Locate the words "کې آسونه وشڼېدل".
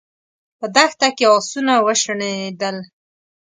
1.17-2.77